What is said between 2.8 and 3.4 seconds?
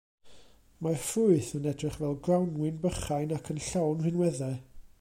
bychain